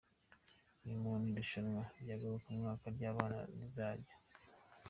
Ni 0.83 0.93
mu 1.01 1.11
irushanwa 1.29 1.83
ngarukamwaka 2.01 2.85
ry'abana 2.95 3.39
rizajya. 3.59 4.13